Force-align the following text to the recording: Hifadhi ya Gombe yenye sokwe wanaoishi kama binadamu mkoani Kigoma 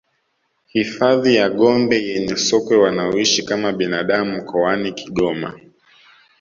Hifadhi 0.67 1.35
ya 1.35 1.49
Gombe 1.49 1.99
yenye 2.03 2.37
sokwe 2.37 2.77
wanaoishi 2.77 3.43
kama 3.43 3.71
binadamu 3.71 4.37
mkoani 4.37 4.91
Kigoma 4.91 5.59